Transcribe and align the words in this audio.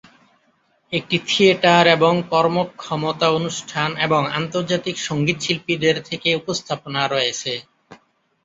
একটি 0.93 1.17
থিয়েটার 1.27 1.85
এবং 1.89 2.13
কর্মক্ষমতা 2.31 3.27
অনুষ্ঠান 3.31 3.89
এবং 4.05 4.21
আন্তর্জাতিক 4.39 4.95
সঙ্গীতশিল্পীদের 5.07 5.95
থেকে 6.09 6.29
উপস্থাপনা 6.35 7.01
রয়েছে। 7.07 7.53